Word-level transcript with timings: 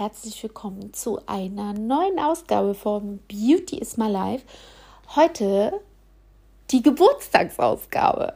herzlich 0.00 0.42
willkommen 0.42 0.94
zu 0.94 1.20
einer 1.26 1.74
neuen 1.74 2.18
Ausgabe 2.18 2.72
von 2.72 3.18
Beauty 3.28 3.76
is 3.76 3.98
My 3.98 4.08
Life. 4.08 4.46
Heute 5.14 5.78
die 6.70 6.82
Geburtstagsausgabe. 6.82 8.32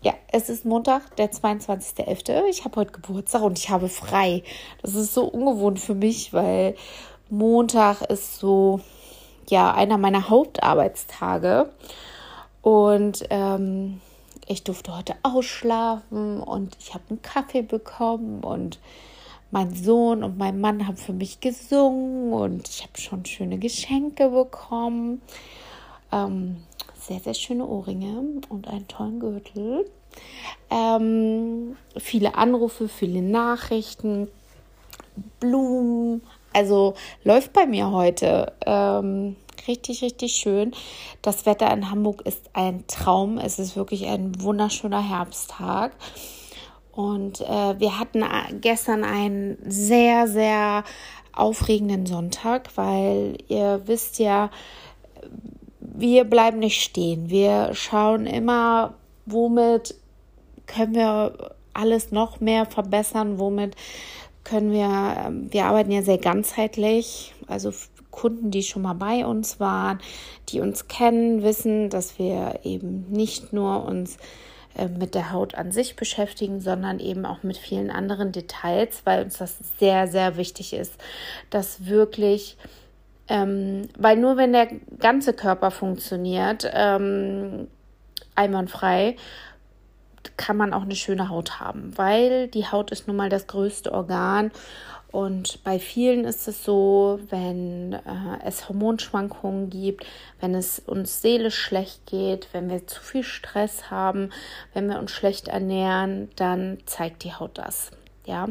Ja, 0.00 0.14
es 0.30 0.48
ist 0.48 0.64
Montag, 0.64 1.16
der 1.16 1.32
22.11. 1.32 2.44
Ich 2.44 2.64
habe 2.64 2.76
heute 2.76 2.92
Geburtstag 2.92 3.42
und 3.42 3.58
ich 3.58 3.68
habe 3.68 3.88
frei. 3.88 4.44
Das 4.80 4.94
ist 4.94 5.12
so 5.12 5.24
ungewohnt 5.24 5.80
für 5.80 5.96
mich, 5.96 6.32
weil 6.32 6.76
Montag 7.30 8.02
ist 8.02 8.36
so, 8.36 8.78
ja, 9.48 9.74
einer 9.74 9.98
meiner 9.98 10.30
Hauptarbeitstage. 10.30 11.68
Und 12.62 13.24
ähm, 13.30 14.00
ich 14.46 14.62
durfte 14.62 14.96
heute 14.96 15.16
ausschlafen 15.24 16.40
und 16.40 16.76
ich 16.78 16.94
habe 16.94 17.02
einen 17.10 17.22
Kaffee 17.22 17.62
bekommen 17.62 18.44
und 18.44 18.78
mein 19.50 19.74
Sohn 19.74 20.22
und 20.22 20.38
mein 20.38 20.60
Mann 20.60 20.86
haben 20.86 20.96
für 20.96 21.12
mich 21.12 21.40
gesungen 21.40 22.32
und 22.32 22.68
ich 22.68 22.82
habe 22.82 22.98
schon 22.98 23.24
schöne 23.24 23.58
Geschenke 23.58 24.28
bekommen. 24.28 25.22
Ähm, 26.12 26.58
sehr, 26.98 27.20
sehr 27.20 27.34
schöne 27.34 27.66
Ohrringe 27.66 28.42
und 28.48 28.68
einen 28.68 28.88
tollen 28.88 29.20
Gürtel. 29.20 29.90
Ähm, 30.70 31.76
viele 31.96 32.34
Anrufe, 32.34 32.88
viele 32.88 33.22
Nachrichten, 33.22 34.28
Blumen. 35.40 36.22
Also 36.52 36.94
läuft 37.24 37.52
bei 37.52 37.66
mir 37.66 37.90
heute. 37.90 38.52
Ähm, 38.66 39.36
richtig, 39.66 40.02
richtig 40.02 40.32
schön. 40.32 40.72
Das 41.22 41.46
Wetter 41.46 41.72
in 41.72 41.90
Hamburg 41.90 42.22
ist 42.26 42.50
ein 42.52 42.84
Traum. 42.86 43.38
Es 43.38 43.58
ist 43.58 43.76
wirklich 43.76 44.06
ein 44.06 44.42
wunderschöner 44.42 45.02
Herbsttag. 45.02 45.92
Und 46.98 47.42
äh, 47.42 47.78
wir 47.78 48.00
hatten 48.00 48.22
äh, 48.22 48.54
gestern 48.60 49.04
einen 49.04 49.56
sehr, 49.64 50.26
sehr 50.26 50.82
aufregenden 51.32 52.06
Sonntag, 52.06 52.76
weil 52.76 53.38
ihr 53.46 53.82
wisst 53.86 54.18
ja, 54.18 54.50
wir 55.80 56.24
bleiben 56.24 56.58
nicht 56.58 56.82
stehen. 56.82 57.30
Wir 57.30 57.70
schauen 57.72 58.26
immer, 58.26 58.94
womit 59.26 59.94
können 60.66 60.96
wir 60.96 61.54
alles 61.72 62.10
noch 62.10 62.40
mehr 62.40 62.66
verbessern, 62.66 63.38
womit 63.38 63.76
können 64.42 64.72
wir, 64.72 65.24
ähm, 65.24 65.52
wir 65.52 65.66
arbeiten 65.66 65.92
ja 65.92 66.02
sehr 66.02 66.18
ganzheitlich, 66.18 67.32
also 67.46 67.70
Kunden, 68.10 68.50
die 68.50 68.64
schon 68.64 68.82
mal 68.82 68.94
bei 68.94 69.24
uns 69.24 69.60
waren, 69.60 70.00
die 70.48 70.58
uns 70.58 70.88
kennen, 70.88 71.44
wissen, 71.44 71.90
dass 71.90 72.18
wir 72.18 72.58
eben 72.64 73.06
nicht 73.08 73.52
nur 73.52 73.84
uns 73.84 74.18
äh, 74.78 74.88
mit 74.88 75.14
der 75.14 75.32
Haut 75.32 75.54
an 75.54 75.72
sich 75.72 75.96
beschäftigen, 75.96 76.60
sondern 76.60 77.00
eben 77.00 77.26
auch 77.26 77.42
mit 77.42 77.56
vielen 77.56 77.90
anderen 77.90 78.32
Details, 78.32 79.02
weil 79.04 79.24
uns 79.24 79.38
das 79.38 79.58
sehr, 79.78 80.08
sehr 80.08 80.36
wichtig 80.36 80.72
ist, 80.72 80.94
dass 81.50 81.86
wirklich, 81.86 82.56
ähm, 83.28 83.88
weil 83.98 84.16
nur 84.16 84.36
wenn 84.36 84.52
der 84.52 84.68
ganze 84.98 85.34
Körper 85.34 85.70
funktioniert, 85.70 86.70
ähm, 86.72 87.68
einwandfrei, 88.34 89.16
kann 90.36 90.56
man 90.56 90.72
auch 90.72 90.82
eine 90.82 90.94
schöne 90.94 91.28
Haut 91.28 91.58
haben, 91.58 91.96
weil 91.96 92.48
die 92.48 92.66
Haut 92.66 92.92
ist 92.92 93.08
nun 93.08 93.16
mal 93.16 93.28
das 93.28 93.46
größte 93.46 93.92
Organ 93.92 94.52
und 95.10 95.64
bei 95.64 95.78
vielen 95.78 96.24
ist 96.24 96.48
es 96.48 96.64
so, 96.64 97.18
wenn 97.30 97.94
äh, 97.94 97.98
es 98.44 98.68
Hormonschwankungen 98.68 99.70
gibt, 99.70 100.04
wenn 100.40 100.54
es 100.54 100.80
uns 100.80 101.22
seelisch 101.22 101.58
schlecht 101.58 102.04
geht, 102.06 102.48
wenn 102.52 102.68
wir 102.68 102.86
zu 102.86 103.00
viel 103.00 103.22
Stress 103.22 103.90
haben, 103.90 104.30
wenn 104.74 104.88
wir 104.88 104.98
uns 104.98 105.10
schlecht 105.10 105.48
ernähren, 105.48 106.28
dann 106.36 106.78
zeigt 106.84 107.24
die 107.24 107.32
Haut 107.32 107.56
das. 107.56 107.90
Ja, 108.26 108.48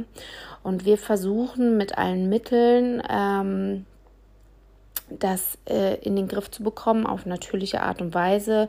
und 0.64 0.86
wir 0.86 0.98
versuchen 0.98 1.78
mit 1.78 2.00
allen 2.00 2.28
Mitteln, 2.30 3.04
ähm, 3.08 3.86
das 5.12 5.60
äh, 5.70 5.96
in 6.02 6.16
den 6.16 6.28
Griff 6.28 6.50
zu 6.50 6.64
bekommen, 6.64 7.06
auf 7.06 7.28
natürliche 7.28 7.84
Art 7.84 8.02
und 8.02 8.16
Weise, 8.16 8.68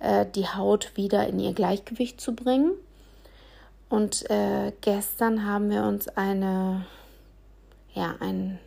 äh, 0.00 0.26
die 0.34 0.48
Haut 0.48 0.96
wieder 0.96 1.28
in 1.28 1.38
ihr 1.38 1.52
Gleichgewicht 1.52 2.20
zu 2.20 2.34
bringen. 2.34 2.72
Und 3.88 4.28
äh, 4.28 4.72
gestern 4.80 5.46
haben 5.46 5.70
wir 5.70 5.84
uns 5.84 6.08
eine 6.08 6.84
ja, 7.94 8.14
ein 8.20 8.58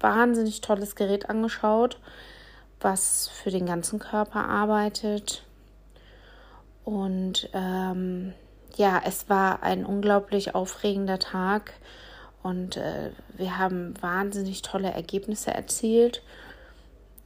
wahnsinnig 0.00 0.60
tolles 0.60 0.96
Gerät 0.96 1.30
angeschaut, 1.30 1.98
was 2.80 3.28
für 3.28 3.50
den 3.50 3.66
ganzen 3.66 3.98
Körper 3.98 4.48
arbeitet. 4.48 5.44
Und 6.84 7.48
ähm, 7.52 8.34
ja, 8.76 9.00
es 9.04 9.28
war 9.28 9.62
ein 9.62 9.86
unglaublich 9.86 10.54
aufregender 10.54 11.18
Tag 11.18 11.74
und 12.42 12.76
äh, 12.76 13.10
wir 13.36 13.58
haben 13.58 13.94
wahnsinnig 14.00 14.62
tolle 14.62 14.90
Ergebnisse 14.90 15.52
erzielt. 15.52 16.22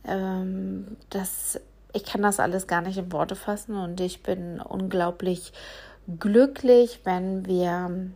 Ähm, 0.05 0.97
das, 1.09 1.59
ich 1.93 2.05
kann 2.05 2.23
das 2.23 2.39
alles 2.39 2.67
gar 2.67 2.83
nicht 2.83 2.99
in 2.99 3.13
Worte 3.13 3.37
fassen 3.37 3.77
und 3.77 4.01
ich 4.01 4.23
bin 4.23 4.61
unglaublich 4.61 5.53
glücklich, 6.19 7.01
wenn 7.05 7.47
wir 7.47 8.11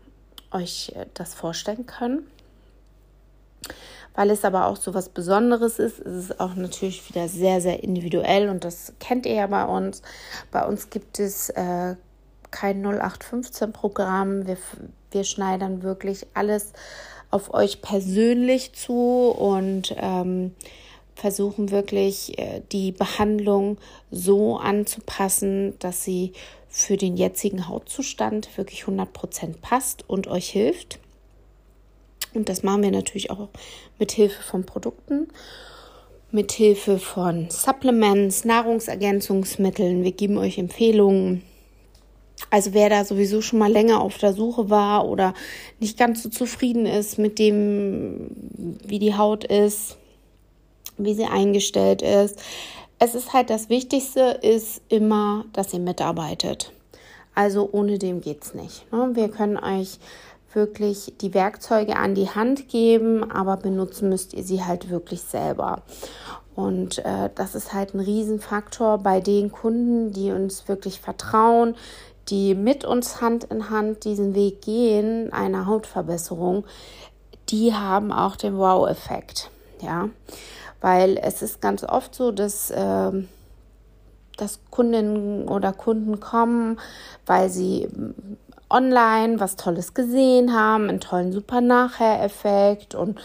euch 0.51 0.95
das 1.15 1.35
vorstellen 1.35 1.87
können. 1.87 2.27
Weil 4.15 4.31
es 4.31 4.45
aber 4.45 4.67
auch 4.67 4.77
so 4.77 4.93
was 4.93 5.09
Besonderes 5.09 5.79
ist, 5.79 6.01
ist 6.01 6.31
es 6.31 6.41
auch 6.41 6.55
natürlich 6.55 7.09
wieder 7.09 7.29
sehr, 7.29 7.61
sehr 7.61 7.83
individuell 7.83 8.49
und 8.49 8.65
das 8.65 8.93
kennt 8.99 9.25
ihr 9.25 9.35
ja 9.35 9.47
bei 9.47 9.65
uns. 9.65 10.03
Bei 10.51 10.67
uns 10.67 10.91
gibt 10.91 11.21
es 11.21 11.49
äh, 11.51 11.95
kein 12.51 12.85
0815-Programm. 12.85 14.47
Wir, 14.47 14.59
wir 15.13 15.25
schneidern 15.25 15.83
wirklich 15.83 16.27
alles 16.35 16.73
auf 17.31 17.55
euch 17.55 17.81
persönlich 17.81 18.73
zu 18.73 19.31
und 19.31 19.95
ähm, 19.97 20.55
versuchen 21.15 21.71
wirklich 21.71 22.39
äh, 22.39 22.63
die 22.73 22.93
Behandlung 22.93 23.79
so 24.11 24.57
anzupassen, 24.57 25.79
dass 25.79 26.03
sie 26.03 26.33
für 26.69 26.97
den 26.97 27.17
jetzigen 27.17 27.69
Hautzustand 27.69 28.57
wirklich 28.57 28.85
100% 28.85 29.61
passt 29.61 30.09
und 30.09 30.29
euch 30.29 30.49
hilft. 30.49 30.99
Und 32.35 32.49
das 32.49 32.63
machen 32.63 32.83
wir 32.83 32.91
natürlich 32.91 33.31
auch 33.31 33.49
mit 33.99 34.13
Hilfe 34.13 34.43
von 34.43 34.65
Produkten, 34.65 35.29
mit 36.31 36.53
Hilfe 36.53 36.99
von 36.99 37.51
Supplements, 37.51 38.45
Nahrungsergänzungsmitteln. 38.45 40.05
Wir 40.05 40.13
geben 40.13 40.39
euch 40.39 40.59
Empfehlungen. 40.59 41.43
Also 42.49 42.73
wer 42.73 42.89
da 42.89 43.05
sowieso 43.05 43.43
schon 43.43 43.59
mal 43.59 43.71
länger 43.71 44.01
auf 44.01 44.19
der 44.19 44.33
Suche 44.33 44.71
war 44.71 45.09
oder 45.09 45.35
nicht 45.79 45.99
ganz 45.99 46.23
so 46.23 46.29
zufrieden 46.29 46.87
ist 46.87 47.19
mit 47.19 47.39
dem, 47.39 48.31
wie 48.85 48.99
die 48.99 49.15
Haut 49.15 49.45
ist, 49.45 49.97
wie 50.97 51.15
sie 51.15 51.27
eingestellt 51.27 52.03
ist. 52.03 52.39
Es 52.99 53.15
ist 53.15 53.33
halt 53.33 53.51
das 53.51 53.69
Wichtigste, 53.69 54.39
ist 54.43 54.83
immer, 54.89 55.45
dass 55.53 55.73
ihr 55.73 55.81
mitarbeitet. 55.81 56.73
Also 57.35 57.69
ohne 57.73 57.99
dem 57.99 58.21
geht's 58.21 58.55
nicht. 58.55 58.91
Ne? 58.93 59.11
Wir 59.15 59.29
können 59.29 59.57
euch 59.57 59.99
wirklich 60.53 61.15
die 61.21 61.35
Werkzeuge 61.35 61.97
an 61.97 62.15
die 62.15 62.31
Hand 62.31 62.69
geben, 62.69 63.31
aber 63.31 63.57
benutzen 63.57 64.09
müsst 64.09 64.35
ihr 64.35 64.45
sie 64.45 64.65
halt 64.65 64.91
wirklich 64.91 65.23
selber. 65.23 65.83
Und 66.55 66.99
äh, 66.99 67.31
das 67.35 67.55
ist 67.55 67.73
halt 67.73 67.95
ein 67.95 68.01
Riesenfaktor 68.01 68.99
bei 68.99 69.21
den 69.21 69.53
Kunden, 69.53 70.13
die 70.13 70.33
uns 70.33 70.69
wirklich 70.69 71.01
vertrauen, 71.01 71.75
die 72.29 72.55
mit 72.55 72.85
uns 72.85 73.21
Hand 73.21 73.45
in 73.45 73.71
Hand 73.71 74.05
diesen 74.05 74.35
Weg 74.35 74.63
gehen, 74.63 75.33
einer 75.33 75.67
Hautverbesserung, 75.67 76.65
die 77.49 77.75
haben 77.75 78.13
auch 78.13 78.37
den 78.37 78.57
Wow-Effekt. 78.57 79.51
Ja, 79.81 80.11
weil 80.81 81.19
es 81.23 81.43
ist 81.43 81.61
ganz 81.61 81.85
oft 81.85 82.15
so, 82.15 82.31
dass. 82.33 82.71
Äh, 82.71 83.13
dass 84.37 84.59
Kundinnen 84.71 85.49
oder 85.49 85.75
Kunden 85.75 86.19
kommen, 86.19 86.81
weil 87.27 87.51
sie 87.51 87.89
online 88.71 89.41
was 89.41 89.57
Tolles 89.57 89.95
gesehen 89.95 90.55
haben, 90.55 90.89
einen 90.89 91.01
tollen 91.01 91.33
Super-Nachher-Effekt 91.33 92.95
und 92.95 93.21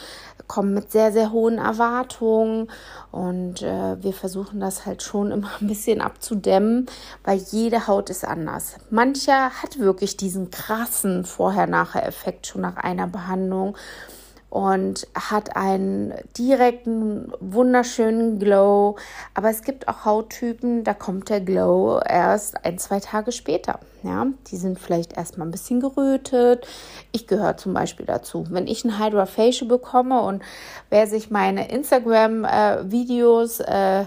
kommen 0.48 0.74
mit 0.74 0.92
sehr, 0.92 1.12
sehr 1.12 1.32
hohen 1.32 1.58
Erwartungen. 1.58 2.70
Und 3.12 3.62
äh, 3.62 4.02
wir 4.02 4.14
versuchen 4.14 4.60
das 4.60 4.86
halt 4.86 5.02
schon 5.04 5.32
immer 5.32 5.50
ein 5.62 5.68
bisschen 5.68 6.02
abzudämmen, 6.02 6.88
weil 7.24 7.38
jede 7.38 7.88
Haut 7.88 8.10
ist 8.10 8.26
anders. 8.26 8.76
Mancher 8.90 9.52
hat 9.62 9.80
wirklich 9.80 10.18
diesen 10.18 10.52
krassen 10.52 11.26
Vorher-Nachher-Effekt 11.26 12.48
schon 12.48 12.62
nach 12.62 12.78
einer 12.78 13.08
Behandlung 13.08 13.78
und 14.50 15.08
hat 15.14 15.56
einen 15.56 16.14
direkten, 16.38 17.32
wunderschönen 17.40 18.40
Glow. 18.40 18.96
Aber 19.34 19.50
es 19.50 19.64
gibt 19.64 19.88
auch 19.88 20.06
Hauttypen, 20.06 20.84
da 20.84 20.94
kommt 20.94 21.30
der 21.30 21.42
Glow 21.42 22.00
erst 22.00 22.64
ein, 22.66 22.78
zwei 22.78 23.00
Tage 23.00 23.32
später. 23.32 23.80
Ja, 24.04 24.28
die 24.52 24.58
sind 24.58 24.80
vielleicht 24.80 25.18
erstmal 25.18 25.48
ein 25.48 25.52
bisschen 25.52 25.80
gerötet. 25.80 26.68
Ich 27.12 27.28
gehöre 27.28 27.58
zum 27.58 27.74
Beispiel 27.74 28.06
dazu. 28.06 28.46
Wenn 28.50 28.68
ich 28.68 28.86
ein 28.86 29.00
Hydra 29.00 29.26
Facial 29.26 29.68
bekomme 29.68 30.22
und 30.22 30.44
wer 30.90 31.08
sich 31.08 31.32
meine 31.32 31.70
Instagram-Videos 31.70 33.62
äh, 33.62 34.06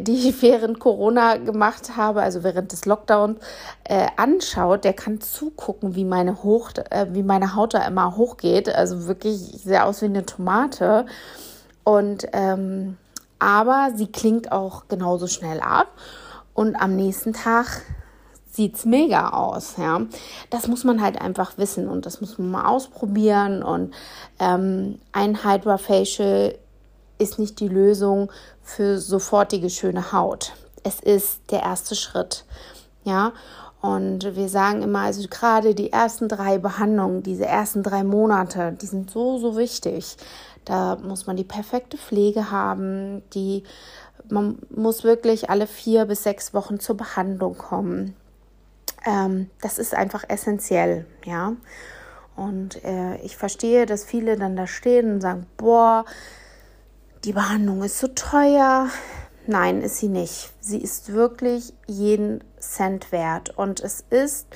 die 0.00 0.28
ich 0.28 0.42
während 0.42 0.78
Corona 0.78 1.36
gemacht 1.36 1.96
habe, 1.96 2.22
also 2.22 2.42
während 2.42 2.72
des 2.72 2.84
Lockdowns, 2.84 3.38
äh, 3.84 4.06
anschaut, 4.16 4.84
der 4.84 4.92
kann 4.92 5.20
zugucken, 5.20 5.94
wie 5.94 6.04
meine, 6.04 6.42
Hoch, 6.42 6.70
äh, 6.90 7.06
wie 7.10 7.22
meine 7.22 7.54
Haut 7.54 7.74
da 7.74 7.86
immer 7.86 8.16
hochgeht. 8.16 8.68
Also 8.68 9.06
wirklich, 9.06 9.54
ich 9.54 9.62
sehe 9.62 9.84
aus 9.84 10.02
wie 10.02 10.06
eine 10.06 10.26
Tomate. 10.26 11.06
Und 11.84 12.26
ähm, 12.32 12.96
aber 13.38 13.90
sie 13.94 14.06
klingt 14.06 14.52
auch 14.52 14.88
genauso 14.88 15.26
schnell 15.26 15.60
ab. 15.60 15.88
Und 16.54 16.74
am 16.76 16.96
nächsten 16.96 17.32
Tag 17.32 17.82
sieht 18.50 18.76
es 18.76 18.84
mega 18.86 19.30
aus. 19.30 19.76
Ja? 19.76 20.00
Das 20.50 20.66
muss 20.66 20.84
man 20.84 21.02
halt 21.02 21.20
einfach 21.20 21.58
wissen 21.58 21.88
und 21.88 22.06
das 22.06 22.20
muss 22.20 22.38
man 22.38 22.50
mal 22.50 22.66
ausprobieren. 22.66 23.62
Und 23.62 23.94
ähm, 24.40 24.98
ein 25.12 25.44
Hydra 25.44 25.78
Facial 25.78 26.56
ist 27.18 27.38
nicht 27.38 27.60
die 27.60 27.68
Lösung 27.68 28.30
für 28.62 28.98
sofortige 28.98 29.70
schöne 29.70 30.12
Haut. 30.12 30.52
Es 30.82 31.00
ist 31.00 31.40
der 31.50 31.62
erste 31.62 31.94
Schritt. 31.94 32.44
Ja, 33.04 33.32
und 33.80 34.34
wir 34.34 34.48
sagen 34.48 34.82
immer, 34.82 35.00
also 35.00 35.26
gerade 35.28 35.74
die 35.74 35.92
ersten 35.92 36.28
drei 36.28 36.58
Behandlungen, 36.58 37.22
diese 37.22 37.46
ersten 37.46 37.82
drei 37.82 38.02
Monate, 38.02 38.76
die 38.80 38.86
sind 38.86 39.10
so, 39.10 39.38
so 39.38 39.56
wichtig. 39.56 40.16
Da 40.64 40.96
muss 40.96 41.26
man 41.26 41.36
die 41.36 41.44
perfekte 41.44 41.96
Pflege 41.96 42.50
haben, 42.50 43.22
die, 43.32 43.62
man 44.28 44.58
muss 44.70 45.04
wirklich 45.04 45.50
alle 45.50 45.68
vier 45.68 46.06
bis 46.06 46.24
sechs 46.24 46.52
Wochen 46.52 46.80
zur 46.80 46.96
Behandlung 46.96 47.56
kommen. 47.56 48.16
Ähm, 49.04 49.50
das 49.62 49.78
ist 49.78 49.94
einfach 49.94 50.24
essentiell, 50.28 51.06
ja. 51.24 51.52
Und 52.34 52.84
äh, 52.84 53.16
ich 53.18 53.36
verstehe, 53.36 53.86
dass 53.86 54.04
viele 54.04 54.36
dann 54.36 54.56
da 54.56 54.66
stehen 54.66 55.14
und 55.14 55.20
sagen, 55.20 55.46
boah, 55.56 56.04
die 57.26 57.32
Behandlung 57.32 57.82
ist 57.82 57.98
so 57.98 58.06
teuer. 58.06 58.88
Nein, 59.48 59.82
ist 59.82 59.98
sie 59.98 60.08
nicht. 60.08 60.52
Sie 60.60 60.78
ist 60.78 61.12
wirklich 61.12 61.74
jeden 61.88 62.42
Cent 62.60 63.10
wert. 63.10 63.50
Und 63.58 63.80
es 63.80 64.04
ist, 64.10 64.46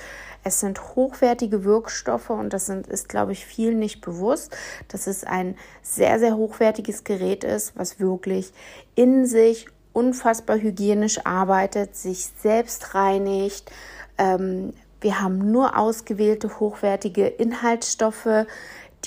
es 0.45 0.61
sind 0.61 0.95
hochwertige 0.95 1.65
Wirkstoffe 1.65 2.31
und 2.31 2.53
das 2.53 2.67
sind, 2.67 2.87
ist, 2.87 3.09
glaube 3.09 3.33
ich, 3.33 3.45
vielen 3.45 3.81
nicht 3.81 4.01
bewusst, 4.01 4.57
dass 4.87 5.09
es 5.09 5.25
ein 5.25 5.57
sehr, 5.83 6.21
sehr 6.21 6.37
hochwertiges 6.37 7.03
Gerät 7.03 7.43
ist, 7.43 7.77
was 7.77 7.99
wirklich 7.99 8.53
in 8.95 9.27
sich 9.27 9.67
unfassbar 9.93 10.57
hygienisch 10.57 11.27
arbeitet, 11.27 11.97
sich 11.97 12.29
selbst 12.41 12.95
reinigt. 12.95 13.69
Ähm, 14.17 14.75
wir 15.01 15.21
haben 15.21 15.51
nur 15.51 15.77
ausgewählte 15.77 16.61
hochwertige 16.61 17.27
Inhaltsstoffe, 17.27 18.47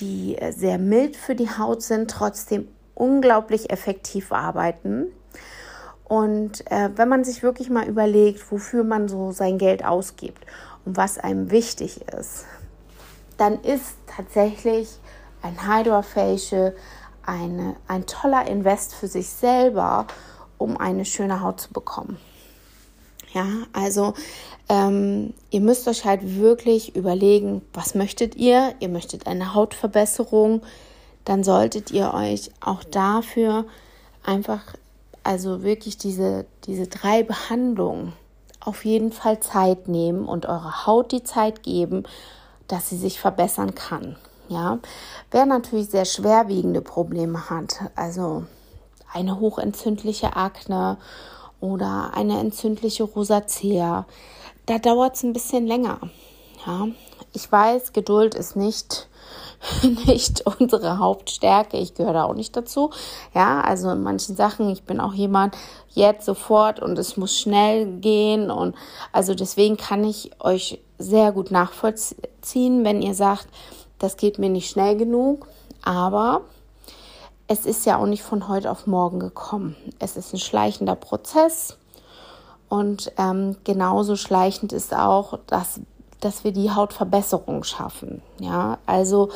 die 0.00 0.36
äh, 0.36 0.52
sehr 0.52 0.76
mild 0.76 1.16
für 1.16 1.34
die 1.34 1.48
Haut 1.48 1.82
sind, 1.82 2.10
trotzdem 2.10 2.68
unglaublich 2.94 3.70
effektiv 3.70 4.32
arbeiten. 4.32 5.06
Und 6.04 6.70
äh, 6.70 6.90
wenn 6.96 7.08
man 7.08 7.24
sich 7.24 7.42
wirklich 7.42 7.70
mal 7.70 7.86
überlegt, 7.88 8.50
wofür 8.52 8.84
man 8.84 9.08
so 9.08 9.32
sein 9.32 9.58
Geld 9.58 9.84
ausgibt 9.84 10.44
und 10.84 10.96
was 10.96 11.18
einem 11.18 11.50
wichtig 11.50 12.02
ist, 12.08 12.44
dann 13.36 13.60
ist 13.62 13.96
tatsächlich 14.06 14.88
ein 15.42 15.66
Hydrofacial 15.66 16.74
eine, 17.26 17.76
ein 17.88 18.06
toller 18.06 18.46
Invest 18.46 18.94
für 18.94 19.08
sich 19.08 19.28
selber, 19.28 20.06
um 20.58 20.76
eine 20.76 21.04
schöne 21.04 21.40
Haut 21.40 21.60
zu 21.60 21.72
bekommen. 21.72 22.18
Ja, 23.32 23.46
also 23.72 24.14
ähm, 24.68 25.34
ihr 25.50 25.60
müsst 25.60 25.88
euch 25.88 26.04
halt 26.04 26.38
wirklich 26.38 26.94
überlegen, 26.94 27.62
was 27.72 27.94
möchtet 27.94 28.36
ihr? 28.36 28.74
Ihr 28.78 28.88
möchtet 28.88 29.26
eine 29.26 29.54
Hautverbesserung, 29.54 30.62
dann 31.24 31.44
solltet 31.44 31.90
ihr 31.90 32.12
euch 32.14 32.50
auch 32.60 32.84
dafür 32.84 33.64
einfach, 34.24 34.62
also 35.22 35.62
wirklich 35.62 35.96
diese, 35.96 36.46
diese 36.66 36.86
drei 36.86 37.22
Behandlungen 37.22 38.12
auf 38.60 38.84
jeden 38.84 39.12
Fall 39.12 39.40
Zeit 39.40 39.88
nehmen 39.88 40.26
und 40.26 40.46
eurer 40.46 40.86
Haut 40.86 41.12
die 41.12 41.22
Zeit 41.22 41.62
geben, 41.62 42.04
dass 42.68 42.88
sie 42.88 42.96
sich 42.96 43.20
verbessern 43.20 43.74
kann. 43.74 44.16
Ja, 44.48 44.78
wer 45.30 45.46
natürlich 45.46 45.88
sehr 45.88 46.04
schwerwiegende 46.04 46.82
Probleme 46.82 47.48
hat, 47.48 47.76
also 47.94 48.44
eine 49.12 49.40
hochentzündliche 49.40 50.36
Akne 50.36 50.98
oder 51.60 52.10
eine 52.14 52.38
entzündliche 52.40 53.04
Rosacea, 53.04 54.06
da 54.66 54.78
dauert 54.78 55.16
es 55.16 55.22
ein 55.22 55.32
bisschen 55.32 55.66
länger. 55.66 55.98
Ja, 56.66 56.88
ich 57.34 57.50
weiß, 57.50 57.92
Geduld 57.92 58.34
ist 58.34 58.56
nicht 58.56 59.08
nicht 60.06 60.46
unsere 60.46 60.98
Hauptstärke. 60.98 61.76
Ich 61.76 61.94
gehöre 61.94 62.12
da 62.12 62.24
auch 62.24 62.34
nicht 62.34 62.56
dazu. 62.56 62.90
Ja, 63.34 63.60
also 63.60 63.90
in 63.90 64.02
manchen 64.02 64.36
Sachen, 64.36 64.68
ich 64.70 64.82
bin 64.84 65.00
auch 65.00 65.14
jemand 65.14 65.56
jetzt 65.90 66.26
sofort 66.26 66.80
und 66.80 66.98
es 66.98 67.16
muss 67.16 67.38
schnell 67.38 67.86
gehen 67.98 68.50
und 68.50 68.74
also 69.12 69.34
deswegen 69.34 69.76
kann 69.76 70.04
ich 70.04 70.32
euch 70.40 70.80
sehr 70.98 71.32
gut 71.32 71.50
nachvollziehen, 71.50 72.84
wenn 72.84 73.02
ihr 73.02 73.14
sagt, 73.14 73.48
das 73.98 74.16
geht 74.16 74.38
mir 74.38 74.50
nicht 74.50 74.70
schnell 74.70 74.96
genug, 74.96 75.46
aber 75.82 76.42
es 77.46 77.66
ist 77.66 77.86
ja 77.86 77.98
auch 77.98 78.06
nicht 78.06 78.22
von 78.22 78.48
heute 78.48 78.70
auf 78.70 78.86
morgen 78.86 79.20
gekommen. 79.20 79.76
Es 79.98 80.16
ist 80.16 80.32
ein 80.32 80.38
schleichender 80.38 80.96
Prozess 80.96 81.76
und 82.68 83.12
ähm, 83.18 83.56
genauso 83.64 84.16
schleichend 84.16 84.72
ist 84.72 84.94
auch 84.94 85.38
das 85.46 85.80
dass 86.20 86.44
wir 86.44 86.52
die 86.52 86.70
Hautverbesserung 86.70 87.64
schaffen. 87.64 88.22
Ja, 88.40 88.78
also 88.86 89.30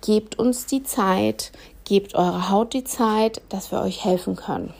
gebt 0.00 0.38
uns 0.38 0.66
die 0.66 0.82
Zeit, 0.82 1.52
gebt 1.84 2.14
eure 2.14 2.50
Haut 2.50 2.72
die 2.72 2.84
Zeit, 2.84 3.42
dass 3.48 3.72
wir 3.72 3.80
euch 3.80 4.04
helfen 4.04 4.36
können. 4.36 4.74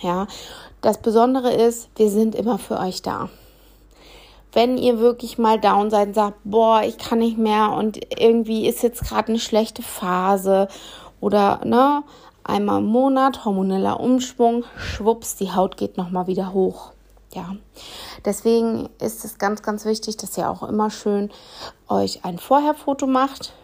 Ja, 0.00 0.26
das 0.80 0.98
Besondere 0.98 1.52
ist, 1.52 1.88
wir 1.96 2.10
sind 2.10 2.34
immer 2.34 2.58
für 2.58 2.78
euch 2.78 3.02
da. 3.02 3.28
Wenn 4.52 4.76
ihr 4.76 4.98
wirklich 4.98 5.38
mal 5.38 5.58
down 5.58 5.90
seid 5.90 6.08
und 6.08 6.14
sagt, 6.14 6.38
boah, 6.44 6.82
ich 6.82 6.98
kann 6.98 7.20
nicht 7.20 7.38
mehr 7.38 7.72
und 7.72 8.00
irgendwie 8.20 8.66
ist 8.66 8.82
jetzt 8.82 9.02
gerade 9.04 9.28
eine 9.28 9.38
schlechte 9.38 9.82
Phase 9.82 10.68
oder 11.20 11.60
ne, 11.64 12.02
einmal 12.44 12.80
im 12.80 12.86
Monat 12.86 13.44
hormoneller 13.44 14.00
Umschwung, 14.00 14.64
schwupps, 14.76 15.36
die 15.36 15.52
Haut 15.52 15.76
geht 15.76 15.96
noch 15.96 16.10
mal 16.10 16.26
wieder 16.26 16.52
hoch. 16.52 16.91
Ja, 17.34 17.56
deswegen 18.26 18.90
ist 18.98 19.24
es 19.24 19.38
ganz, 19.38 19.62
ganz 19.62 19.84
wichtig, 19.86 20.18
dass 20.18 20.36
ihr 20.36 20.50
auch 20.50 20.62
immer 20.62 20.90
schön 20.90 21.30
euch 21.88 22.24
ein 22.24 22.38
Vorherfoto 22.38 23.06
macht 23.06 23.54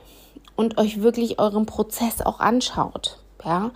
und 0.57 0.79
euch 0.79 1.03
wirklich 1.03 1.39
euren 1.39 1.67
Prozess 1.67 2.23
auch 2.23 2.41
anschaut. 2.41 3.19
Ja, 3.45 3.71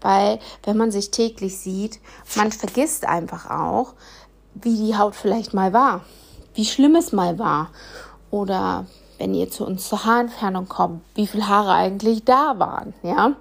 weil 0.00 0.40
wenn 0.64 0.76
man 0.76 0.90
sich 0.90 1.10
täglich 1.10 1.58
sieht, 1.58 2.00
man 2.34 2.50
vergisst 2.50 3.06
einfach 3.06 3.48
auch, 3.48 3.94
wie 4.54 4.76
die 4.76 4.96
Haut 4.96 5.14
vielleicht 5.14 5.54
mal 5.54 5.72
war, 5.72 6.00
wie 6.54 6.64
schlimm 6.64 6.96
es 6.96 7.12
mal 7.12 7.38
war 7.38 7.70
oder 8.30 8.86
wenn 9.18 9.34
ihr 9.34 9.50
zu 9.50 9.64
uns 9.64 9.88
zur 9.88 10.04
Haarentfernung 10.04 10.68
kommt, 10.68 11.02
wie 11.14 11.26
viele 11.26 11.48
Haare 11.48 11.72
eigentlich 11.72 12.24
da 12.24 12.58
waren. 12.58 12.94
Ja, 13.02 13.34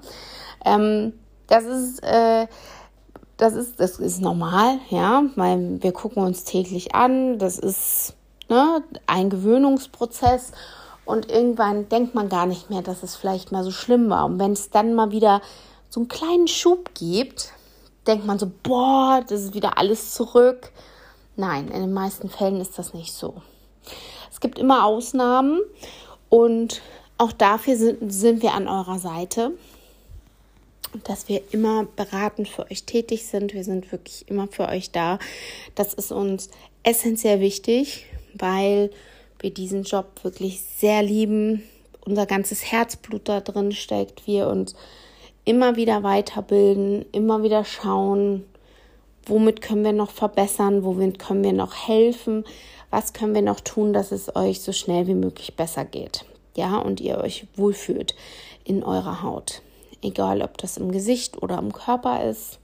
ähm, 0.65 1.13
das 1.47 1.63
ist 1.63 2.03
äh, 2.03 2.47
das 3.43 3.55
ist, 3.55 3.81
das 3.81 3.99
ist 3.99 4.21
normal, 4.21 4.79
ja, 4.89 5.25
weil 5.35 5.83
wir 5.83 5.91
gucken 5.91 6.23
uns 6.23 6.45
täglich 6.45 6.95
an, 6.95 7.39
das 7.39 7.59
ist 7.59 8.13
ne, 8.47 8.81
ein 9.05 9.29
Gewöhnungsprozess 9.29 10.53
und 11.03 11.29
irgendwann 11.29 11.89
denkt 11.89 12.15
man 12.15 12.29
gar 12.29 12.45
nicht 12.45 12.69
mehr, 12.69 12.81
dass 12.81 13.03
es 13.03 13.17
vielleicht 13.17 13.51
mal 13.51 13.65
so 13.65 13.71
schlimm 13.71 14.09
war. 14.09 14.27
Und 14.27 14.39
wenn 14.39 14.53
es 14.53 14.69
dann 14.69 14.93
mal 14.93 15.11
wieder 15.11 15.41
so 15.89 15.99
einen 15.99 16.07
kleinen 16.07 16.47
Schub 16.47 16.91
gibt, 16.93 17.51
denkt 18.07 18.25
man 18.25 18.39
so, 18.39 18.49
boah, 18.63 19.21
das 19.27 19.41
ist 19.41 19.53
wieder 19.53 19.77
alles 19.77 20.13
zurück. 20.13 20.71
Nein, 21.35 21.67
in 21.67 21.81
den 21.81 21.93
meisten 21.93 22.29
Fällen 22.29 22.61
ist 22.61 22.79
das 22.79 22.93
nicht 22.93 23.11
so. 23.11 23.41
Es 24.31 24.39
gibt 24.39 24.57
immer 24.57 24.85
Ausnahmen 24.85 25.59
und 26.29 26.81
auch 27.17 27.33
dafür 27.33 27.75
sind, 27.75 28.09
sind 28.13 28.41
wir 28.41 28.53
an 28.53 28.69
eurer 28.69 28.99
Seite 28.99 29.51
dass 31.03 31.27
wir 31.27 31.41
immer 31.51 31.85
beratend 31.95 32.47
für 32.47 32.69
euch 32.69 32.83
tätig 32.83 33.25
sind. 33.25 33.53
Wir 33.53 33.63
sind 33.63 33.91
wirklich 33.91 34.25
immer 34.29 34.47
für 34.47 34.67
euch 34.67 34.91
da. 34.91 35.19
Das 35.75 35.93
ist 35.93 36.11
uns 36.11 36.49
essentiell 36.83 37.39
wichtig, 37.39 38.05
weil 38.33 38.91
wir 39.39 39.51
diesen 39.51 39.83
Job 39.83 40.23
wirklich 40.23 40.61
sehr 40.61 41.03
lieben. 41.03 41.63
Unser 42.05 42.25
ganzes 42.25 42.71
Herzblut 42.71 43.29
da 43.29 43.39
drin 43.39 43.71
steckt. 43.71 44.27
Wir 44.27 44.47
uns 44.47 44.75
immer 45.45 45.75
wieder 45.75 46.03
weiterbilden, 46.03 47.05
immer 47.11 47.43
wieder 47.43 47.65
schauen, 47.65 48.45
womit 49.25 49.61
können 49.61 49.83
wir 49.83 49.93
noch 49.93 50.11
verbessern, 50.11 50.83
womit 50.83 51.19
können 51.19 51.43
wir 51.43 51.53
noch 51.53 51.87
helfen, 51.87 52.43
was 52.89 53.13
können 53.13 53.33
wir 53.33 53.41
noch 53.41 53.59
tun, 53.59 53.93
dass 53.93 54.11
es 54.11 54.35
euch 54.35 54.61
so 54.61 54.71
schnell 54.71 55.07
wie 55.07 55.15
möglich 55.15 55.55
besser 55.55 55.85
geht. 55.85 56.25
Ja, 56.55 56.77
und 56.77 57.01
ihr 57.01 57.17
euch 57.17 57.47
wohlfühlt 57.55 58.15
in 58.63 58.83
eurer 58.83 59.23
Haut 59.23 59.61
egal 60.03 60.41
ob 60.41 60.57
das 60.57 60.77
im 60.77 60.91
Gesicht 60.91 61.41
oder 61.41 61.57
im 61.57 61.73
Körper 61.73 62.23
ist, 62.29 62.59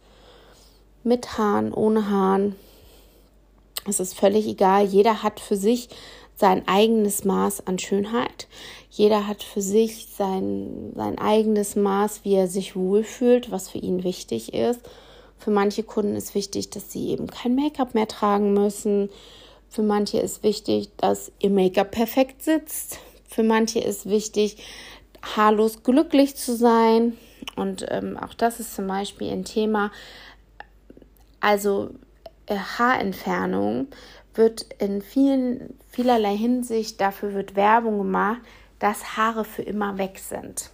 mit 1.03 1.37
Haaren, 1.37 1.73
ohne 1.73 2.09
Haaren. 2.09 2.55
Es 3.87 3.99
ist 3.99 4.13
völlig 4.13 4.47
egal. 4.47 4.85
Jeder 4.85 5.23
hat 5.23 5.39
für 5.39 5.55
sich 5.55 5.89
sein 6.35 6.67
eigenes 6.67 7.25
Maß 7.25 7.67
an 7.67 7.79
Schönheit. 7.79 8.47
Jeder 8.89 9.27
hat 9.27 9.43
für 9.43 9.61
sich 9.61 10.07
sein, 10.07 10.93
sein 10.95 11.17
eigenes 11.17 11.75
Maß, 11.75 12.21
wie 12.23 12.35
er 12.35 12.47
sich 12.47 12.75
wohlfühlt, 12.75 13.51
was 13.51 13.69
für 13.69 13.77
ihn 13.77 14.03
wichtig 14.03 14.53
ist. 14.53 14.81
Für 15.37 15.51
manche 15.51 15.83
Kunden 15.83 16.15
ist 16.15 16.35
wichtig, 16.35 16.69
dass 16.69 16.91
sie 16.91 17.09
eben 17.09 17.27
kein 17.27 17.55
Make-up 17.55 17.93
mehr 17.93 18.07
tragen 18.07 18.53
müssen. 18.53 19.09
Für 19.69 19.83
manche 19.83 20.19
ist 20.19 20.43
wichtig, 20.43 20.89
dass 20.97 21.31
ihr 21.39 21.49
Make-up 21.49 21.91
perfekt 21.91 22.43
sitzt. 22.43 22.99
Für 23.27 23.43
manche 23.43 23.79
ist 23.79 24.09
wichtig, 24.09 24.57
haarlos 25.35 25.83
glücklich 25.83 26.35
zu 26.35 26.55
sein. 26.55 27.17
Und 27.55 27.85
ähm, 27.89 28.17
auch 28.17 28.33
das 28.33 28.59
ist 28.59 28.75
zum 28.75 28.87
Beispiel 28.87 29.31
ein 29.31 29.45
Thema. 29.45 29.91
Also 31.39 31.91
äh, 32.45 32.55
Haarentfernung 32.55 33.87
wird 34.33 34.65
in 34.79 35.01
vielen, 35.01 35.77
vielerlei 35.89 36.35
Hinsicht, 36.35 37.01
dafür 37.01 37.33
wird 37.33 37.55
Werbung 37.55 37.97
gemacht, 37.97 38.41
dass 38.79 39.17
Haare 39.17 39.43
für 39.43 39.61
immer 39.61 39.97
weg 39.97 40.19
sind. 40.19 40.69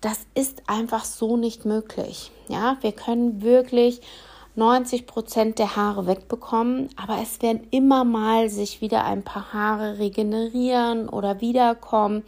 Das 0.00 0.20
ist 0.34 0.62
einfach 0.68 1.04
so 1.04 1.36
nicht 1.36 1.64
möglich. 1.64 2.30
Ja, 2.48 2.76
wir 2.80 2.92
können 2.92 3.42
wirklich 3.42 4.00
90 4.54 5.06
Prozent 5.06 5.58
der 5.58 5.76
Haare 5.76 6.06
wegbekommen, 6.06 6.88
aber 6.96 7.18
es 7.22 7.42
werden 7.42 7.66
immer 7.70 8.04
mal 8.04 8.48
sich 8.48 8.80
wieder 8.80 9.04
ein 9.04 9.22
paar 9.22 9.52
Haare 9.52 9.98
regenerieren 9.98 11.08
oder 11.08 11.40
wiederkommen. 11.40 12.22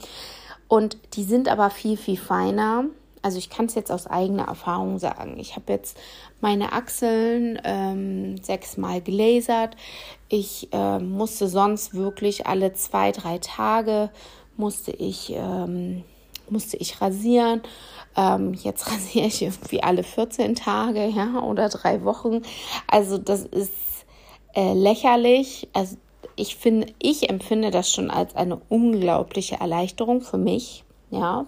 Und 0.66 0.98
die 1.14 1.24
sind 1.24 1.48
aber 1.48 1.70
viel, 1.70 1.96
viel 1.96 2.18
feiner. 2.18 2.84
Also 3.22 3.38
ich 3.38 3.50
kann 3.50 3.66
es 3.66 3.74
jetzt 3.74 3.90
aus 3.90 4.06
eigener 4.06 4.48
Erfahrung 4.48 4.98
sagen. 4.98 5.38
Ich 5.38 5.56
habe 5.56 5.72
jetzt 5.72 5.98
meine 6.40 6.72
Achseln 6.72 7.60
ähm, 7.64 8.36
sechsmal 8.42 9.00
gelasert. 9.00 9.76
Ich 10.28 10.68
äh, 10.72 10.98
musste 10.98 11.48
sonst 11.48 11.94
wirklich 11.94 12.46
alle 12.46 12.72
zwei, 12.74 13.12
drei 13.12 13.38
Tage 13.38 14.10
musste 14.58 14.90
ich, 14.90 15.32
ähm, 15.34 16.04
musste 16.50 16.76
ich 16.76 17.00
rasieren. 17.00 17.62
Ähm, 18.16 18.52
jetzt 18.54 18.86
rasiere 18.92 19.26
ich 19.26 19.42
irgendwie 19.42 19.82
alle 19.82 20.02
14 20.02 20.54
Tage, 20.54 21.06
ja, 21.06 21.40
oder 21.42 21.68
drei 21.68 22.04
Wochen. 22.04 22.42
Also 22.86 23.16
das 23.16 23.42
ist 23.44 23.72
äh, 24.54 24.74
lächerlich. 24.74 25.68
Also 25.72 25.96
ich 26.36 26.56
finde, 26.56 26.88
ich 26.98 27.30
empfinde 27.30 27.70
das 27.70 27.90
schon 27.92 28.10
als 28.10 28.36
eine 28.36 28.60
unglaubliche 28.68 29.56
Erleichterung 29.56 30.20
für 30.20 30.38
mich, 30.38 30.84
ja. 31.10 31.46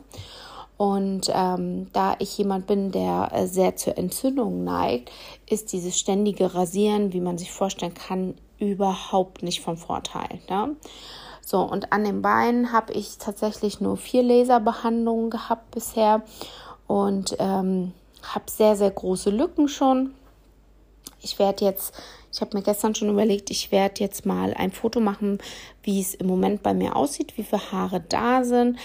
Und 0.80 1.30
ähm, 1.34 1.88
da 1.92 2.16
ich 2.20 2.38
jemand 2.38 2.66
bin, 2.66 2.90
der 2.90 3.28
äh, 3.34 3.46
sehr 3.46 3.76
zur 3.76 3.98
Entzündung 3.98 4.64
neigt, 4.64 5.10
ist 5.46 5.74
dieses 5.74 5.98
ständige 5.98 6.54
Rasieren, 6.54 7.12
wie 7.12 7.20
man 7.20 7.36
sich 7.36 7.52
vorstellen 7.52 7.92
kann, 7.92 8.34
überhaupt 8.58 9.42
nicht 9.42 9.60
vom 9.60 9.76
Vorteil. 9.76 10.40
Ne? 10.48 10.76
So, 11.44 11.60
und 11.60 11.92
an 11.92 12.04
den 12.04 12.22
Beinen 12.22 12.72
habe 12.72 12.94
ich 12.94 13.18
tatsächlich 13.18 13.82
nur 13.82 13.98
vier 13.98 14.22
Laserbehandlungen 14.22 15.28
gehabt 15.28 15.70
bisher 15.70 16.22
und 16.86 17.36
ähm, 17.38 17.92
habe 18.22 18.50
sehr, 18.50 18.74
sehr 18.74 18.90
große 18.90 19.28
Lücken 19.28 19.68
schon. 19.68 20.14
Ich 21.20 21.38
werde 21.38 21.62
jetzt, 21.62 21.92
ich 22.32 22.40
habe 22.40 22.56
mir 22.56 22.62
gestern 22.62 22.94
schon 22.94 23.10
überlegt, 23.10 23.50
ich 23.50 23.70
werde 23.70 24.00
jetzt 24.00 24.24
mal 24.24 24.54
ein 24.54 24.72
Foto 24.72 25.00
machen, 25.00 25.40
wie 25.82 26.00
es 26.00 26.14
im 26.14 26.26
Moment 26.26 26.62
bei 26.62 26.72
mir 26.72 26.96
aussieht, 26.96 27.36
wie 27.36 27.42
viele 27.42 27.70
Haare 27.70 28.00
da 28.00 28.44
sind 28.44 28.78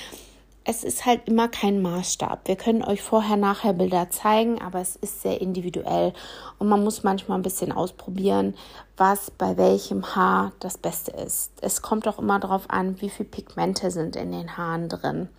es 0.68 0.84
ist 0.84 1.06
halt 1.06 1.28
immer 1.28 1.48
kein 1.48 1.82
Maßstab. 1.82 2.48
Wir 2.48 2.56
können 2.56 2.84
euch 2.84 3.04
vorher, 3.04 3.38
nachher 3.38 3.74
Bilder 3.74 4.10
zeigen, 4.10 4.60
aber 4.60 4.82
es 4.82 4.96
ist 4.96 5.22
sehr 5.22 5.40
individuell 5.40 6.12
und 6.58 6.68
man 6.68 6.84
muss 6.84 7.04
manchmal 7.04 7.38
ein 7.38 7.44
bisschen 7.44 7.72
ausprobieren, 7.72 8.56
was 8.98 9.30
bei 9.30 9.58
welchem 9.58 10.16
Haar 10.16 10.54
das 10.60 10.80
Beste 10.80 11.12
ist. 11.12 11.52
Es 11.62 11.84
kommt 11.84 12.08
auch 12.08 12.18
immer 12.18 12.40
darauf 12.40 12.68
an, 12.70 13.00
wie 13.00 13.10
viele 13.10 13.30
Pigmente 13.30 13.92
sind 13.92 14.16
in 14.16 14.32
den 14.32 14.58
Haaren 14.58 14.90
drin 14.90 15.30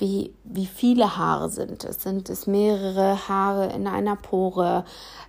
wie, 0.00 0.34
wie 0.44 0.66
viele 0.66 1.16
Haare 1.16 1.48
sind 1.50 1.84
es. 1.84 2.02
Sind 2.02 2.28
es 2.28 2.46
mehrere 2.46 3.28
Haare 3.28 3.72
in 3.72 3.86
einer 3.86 4.16
Pore 4.16 4.84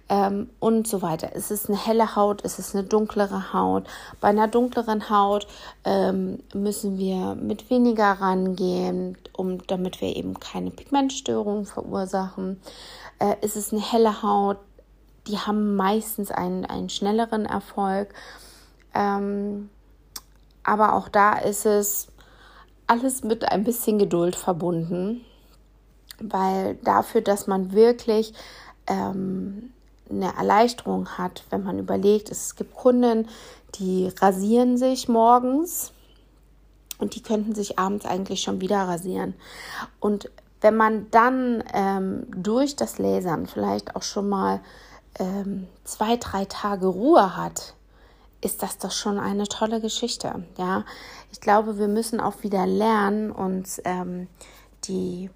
ähm, 0.09 0.49
und 0.59 0.87
so 0.87 1.01
weiter. 1.01 1.35
Ist 1.35 1.51
es 1.51 1.67
eine 1.67 1.77
helle 1.77 2.15
Haut? 2.15 2.41
Ist 2.41 2.59
es 2.59 2.73
eine 2.73 2.83
dunklere 2.83 3.53
Haut? 3.53 3.87
Bei 4.19 4.29
einer 4.29 4.47
dunkleren 4.47 5.09
Haut 5.09 5.47
ähm, 5.83 6.39
müssen 6.53 6.97
wir 6.97 7.35
mit 7.35 7.69
weniger 7.69 8.13
rangehen, 8.13 9.17
um, 9.33 9.65
damit 9.67 10.01
wir 10.01 10.15
eben 10.15 10.39
keine 10.39 10.71
Pigmentstörungen 10.71 11.65
verursachen. 11.65 12.59
Äh, 13.19 13.35
ist 13.41 13.55
es 13.55 13.71
eine 13.71 13.81
helle 13.81 14.23
Haut? 14.23 14.57
Die 15.27 15.37
haben 15.37 15.75
meistens 15.75 16.31
einen, 16.31 16.65
einen 16.65 16.89
schnelleren 16.89 17.45
Erfolg. 17.45 18.13
Ähm, 18.93 19.69
aber 20.63 20.93
auch 20.93 21.09
da 21.09 21.33
ist 21.33 21.65
es 21.65 22.07
alles 22.91 23.23
mit 23.23 23.49
ein 23.49 23.63
bisschen 23.63 23.99
Geduld 23.99 24.35
verbunden, 24.35 25.23
weil 26.19 26.75
dafür, 26.83 27.21
dass 27.21 27.47
man 27.47 27.71
wirklich 27.71 28.33
ähm, 28.85 29.71
eine 30.09 30.35
Erleichterung 30.35 31.07
hat, 31.17 31.45
wenn 31.51 31.63
man 31.63 31.79
überlegt, 31.79 32.29
es 32.29 32.57
gibt 32.57 32.75
Kunden, 32.75 33.29
die 33.75 34.11
rasieren 34.19 34.77
sich 34.77 35.07
morgens 35.07 35.93
und 36.97 37.15
die 37.15 37.23
könnten 37.23 37.55
sich 37.55 37.79
abends 37.79 38.05
eigentlich 38.05 38.41
schon 38.41 38.59
wieder 38.59 38.79
rasieren. 38.79 39.35
Und 40.01 40.29
wenn 40.59 40.75
man 40.75 41.09
dann 41.11 41.63
ähm, 41.73 42.27
durch 42.35 42.75
das 42.75 42.99
Lasern 42.99 43.47
vielleicht 43.47 43.95
auch 43.95 44.03
schon 44.03 44.27
mal 44.27 44.59
ähm, 45.17 45.65
zwei, 45.85 46.17
drei 46.17 46.43
Tage 46.43 46.87
Ruhe 46.87 47.37
hat, 47.37 47.73
ist 48.41 48.63
das 48.63 48.77
doch 48.77 48.91
schon 48.91 49.19
eine 49.19 49.47
tolle 49.47 49.79
Geschichte. 49.81 50.43
Ja, 50.57 50.83
ich 51.31 51.39
glaube, 51.39 51.77
wir 51.77 51.87
müssen 51.87 52.19
auch 52.19 52.43
wieder 52.43 52.65
lernen, 52.65 53.31
uns 53.31 53.81
ähm, 53.85 54.27
die, 54.85 55.29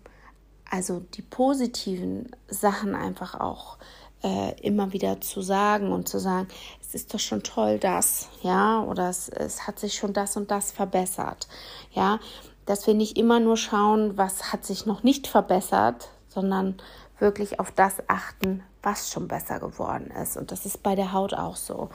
also 0.69 0.99
die 1.13 1.21
positiven 1.21 2.31
Sachen 2.47 2.95
einfach 2.95 3.39
auch 3.39 3.77
äh, 4.23 4.59
immer 4.61 4.91
wieder 4.91 5.21
zu 5.21 5.41
sagen 5.41 5.91
und 5.91 6.09
zu 6.09 6.19
sagen, 6.19 6.47
es 6.81 6.95
ist 6.95 7.13
doch 7.13 7.19
schon 7.19 7.43
toll, 7.43 7.77
das, 7.77 8.29
ja, 8.41 8.81
oder 8.83 9.09
es, 9.09 9.29
es 9.29 9.67
hat 9.67 9.79
sich 9.79 9.93
schon 9.93 10.13
das 10.13 10.35
und 10.35 10.49
das 10.49 10.71
verbessert, 10.71 11.47
ja, 11.91 12.19
dass 12.65 12.87
wir 12.87 12.95
nicht 12.95 13.17
immer 13.17 13.39
nur 13.39 13.57
schauen, 13.57 14.17
was 14.17 14.51
hat 14.51 14.65
sich 14.65 14.87
noch 14.87 15.03
nicht 15.03 15.27
verbessert, 15.27 16.09
sondern 16.27 16.77
wirklich 17.19 17.59
auf 17.59 17.71
das 17.71 17.95
achten, 18.07 18.63
was 18.83 19.09
schon 19.09 19.27
besser 19.27 19.59
geworden 19.59 20.11
ist. 20.21 20.37
Und 20.37 20.51
das 20.51 20.65
ist 20.65 20.83
bei 20.83 20.95
der 20.95 21.13
Haut 21.13 21.33
auch 21.33 21.55
so. 21.55 21.89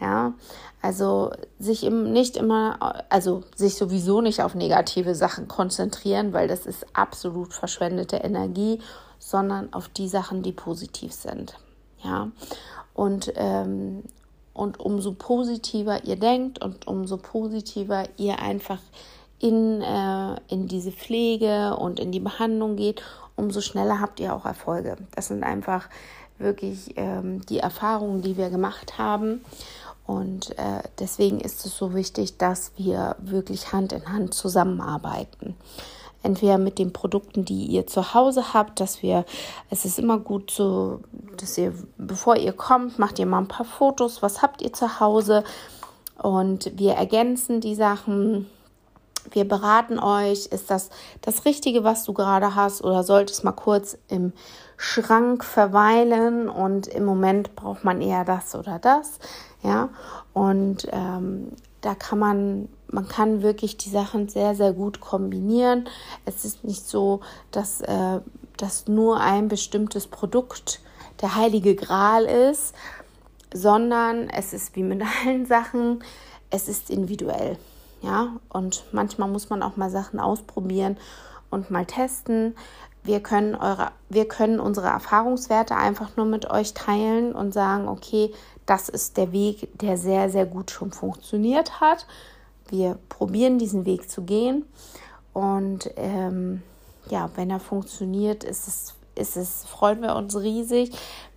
Ja, 0.00 0.34
also 0.80 1.32
sich 1.58 1.84
im, 1.84 2.12
nicht 2.12 2.36
immer, 2.36 3.04
also 3.08 3.42
sich 3.54 3.74
sowieso 3.74 4.20
nicht 4.20 4.42
auf 4.42 4.54
negative 4.54 5.14
Sachen 5.14 5.48
konzentrieren, 5.48 6.32
weil 6.32 6.46
das 6.46 6.66
ist 6.66 6.86
absolut 6.92 7.52
verschwendete 7.52 8.16
Energie, 8.16 8.80
sondern 9.18 9.72
auf 9.72 9.88
die 9.88 10.08
Sachen, 10.08 10.42
die 10.42 10.52
positiv 10.52 11.12
sind. 11.12 11.54
Ja, 12.04 12.30
und, 12.94 13.32
ähm, 13.36 14.04
und 14.52 14.78
umso 14.78 15.12
positiver 15.12 16.04
ihr 16.04 16.16
denkt 16.16 16.62
und 16.62 16.86
umso 16.86 17.16
positiver 17.16 18.04
ihr 18.16 18.38
einfach 18.38 18.78
in, 19.38 19.82
äh, 19.82 20.36
in 20.48 20.68
diese 20.68 20.92
Pflege 20.92 21.76
und 21.76 22.00
in 22.00 22.12
die 22.12 22.20
Behandlung 22.20 22.76
geht, 22.76 23.02
umso 23.36 23.60
schneller 23.60 24.00
habt 24.00 24.20
ihr 24.20 24.34
auch 24.34 24.44
Erfolge. 24.44 24.96
Das 25.14 25.28
sind 25.28 25.44
einfach 25.44 25.88
wirklich 26.38 26.94
ähm, 26.96 27.44
die 27.46 27.58
Erfahrungen, 27.58 28.22
die 28.22 28.36
wir 28.36 28.50
gemacht 28.50 28.98
haben. 28.98 29.44
Und 30.06 30.56
äh, 30.58 30.82
deswegen 30.98 31.40
ist 31.40 31.64
es 31.66 31.76
so 31.76 31.94
wichtig, 31.94 32.38
dass 32.38 32.72
wir 32.76 33.16
wirklich 33.18 33.72
Hand 33.72 33.92
in 33.92 34.12
Hand 34.12 34.34
zusammenarbeiten. 34.34 35.56
Entweder 36.22 36.58
mit 36.58 36.78
den 36.78 36.92
Produkten, 36.92 37.44
die 37.44 37.66
ihr 37.66 37.86
zu 37.86 38.14
Hause 38.14 38.54
habt, 38.54 38.80
dass 38.80 39.02
wir, 39.02 39.24
es 39.70 39.84
ist 39.84 39.98
immer 39.98 40.18
gut 40.18 40.50
so, 40.50 41.00
dass 41.36 41.56
ihr, 41.58 41.72
bevor 41.98 42.36
ihr 42.36 42.52
kommt, 42.52 42.98
macht 42.98 43.18
ihr 43.18 43.26
mal 43.26 43.38
ein 43.38 43.48
paar 43.48 43.66
Fotos, 43.66 44.22
was 44.22 44.42
habt 44.42 44.62
ihr 44.62 44.72
zu 44.72 45.00
Hause 45.00 45.44
und 46.18 46.72
wir 46.76 46.94
ergänzen 46.94 47.60
die 47.60 47.74
Sachen 47.74 48.46
wir 49.30 49.46
beraten 49.46 49.98
euch, 49.98 50.46
ist 50.46 50.70
das 50.70 50.90
das 51.22 51.44
Richtige, 51.44 51.84
was 51.84 52.04
du 52.04 52.12
gerade 52.12 52.54
hast 52.54 52.82
oder 52.82 53.02
sollte 53.02 53.32
es 53.32 53.42
mal 53.42 53.52
kurz 53.52 53.98
im 54.08 54.32
Schrank 54.76 55.44
verweilen 55.44 56.48
und 56.48 56.86
im 56.86 57.04
Moment 57.04 57.56
braucht 57.56 57.84
man 57.84 58.00
eher 58.00 58.24
das 58.24 58.54
oder 58.54 58.78
das, 58.78 59.18
ja. 59.62 59.88
Und 60.32 60.86
ähm, 60.92 61.52
da 61.80 61.94
kann 61.94 62.18
man, 62.18 62.68
man 62.88 63.08
kann 63.08 63.42
wirklich 63.42 63.76
die 63.76 63.90
Sachen 63.90 64.28
sehr, 64.28 64.54
sehr 64.54 64.72
gut 64.72 65.00
kombinieren. 65.00 65.88
Es 66.24 66.44
ist 66.44 66.64
nicht 66.64 66.86
so, 66.86 67.20
dass, 67.50 67.80
äh, 67.80 68.20
dass 68.56 68.88
nur 68.88 69.20
ein 69.20 69.48
bestimmtes 69.48 70.06
Produkt 70.06 70.80
der 71.22 71.36
heilige 71.36 71.74
Gral 71.74 72.24
ist, 72.24 72.74
sondern 73.54 74.28
es 74.28 74.52
ist 74.52 74.76
wie 74.76 74.82
mit 74.82 75.02
allen 75.24 75.46
Sachen, 75.46 76.02
es 76.50 76.68
ist 76.68 76.90
individuell. 76.90 77.56
Ja, 78.02 78.36
und 78.48 78.84
manchmal 78.92 79.28
muss 79.28 79.48
man 79.48 79.62
auch 79.62 79.76
mal 79.76 79.90
Sachen 79.90 80.20
ausprobieren 80.20 80.96
und 81.50 81.70
mal 81.70 81.86
testen. 81.86 82.54
Wir 83.02 83.20
können, 83.20 83.54
eure, 83.54 83.92
wir 84.08 84.26
können 84.26 84.60
unsere 84.60 84.88
Erfahrungswerte 84.88 85.76
einfach 85.76 86.16
nur 86.16 86.26
mit 86.26 86.50
euch 86.50 86.74
teilen 86.74 87.32
und 87.32 87.52
sagen, 87.54 87.88
okay, 87.88 88.32
das 88.66 88.88
ist 88.88 89.16
der 89.16 89.32
Weg, 89.32 89.68
der 89.80 89.96
sehr, 89.96 90.28
sehr 90.28 90.44
gut 90.44 90.70
schon 90.70 90.92
funktioniert 90.92 91.80
hat. 91.80 92.06
Wir 92.68 92.98
probieren 93.08 93.58
diesen 93.58 93.86
Weg 93.86 94.10
zu 94.10 94.22
gehen. 94.22 94.64
Und 95.32 95.90
ähm, 95.96 96.62
ja, 97.08 97.30
wenn 97.36 97.50
er 97.50 97.60
funktioniert, 97.60 98.42
ist 98.42 98.66
es 98.66 98.95
ist 99.16 99.36
es, 99.36 99.64
freuen 99.64 100.02
wir 100.02 100.14
uns 100.14 100.36
riesig. 100.36 100.92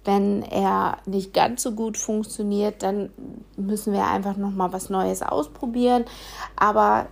Wenn 0.05 0.43
er 0.43 0.97
nicht 1.05 1.33
ganz 1.33 1.63
so 1.63 1.73
gut 1.73 1.97
funktioniert, 1.97 2.83
dann 2.83 3.09
müssen 3.57 3.93
wir 3.93 4.07
einfach 4.07 4.37
noch 4.37 4.51
mal 4.51 4.71
was 4.71 4.89
Neues 4.89 5.21
ausprobieren. 5.21 6.05
Aber 6.55 7.07